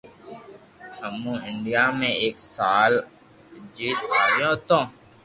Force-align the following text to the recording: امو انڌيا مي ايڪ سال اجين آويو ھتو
امو 1.05 1.33
انڌيا 1.47 1.83
مي 1.97 2.09
ايڪ 2.21 2.35
سال 2.55 2.93
اجين 3.57 3.97
آويو 4.21 4.51
ھتو 4.57 4.79